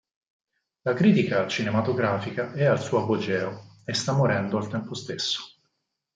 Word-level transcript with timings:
La 0.81 0.93
critica 0.95 1.45
cinematografica 1.45 2.53
è 2.53 2.65
al 2.65 2.81
suo 2.81 3.03
apogeo 3.03 3.81
e 3.85 3.93
sta 3.93 4.13
morendo 4.13 4.57
al 4.57 4.67
tempo 4.67 4.95
stesso". 4.95 5.41